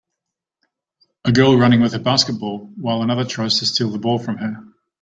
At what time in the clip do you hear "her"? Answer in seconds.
4.37-4.63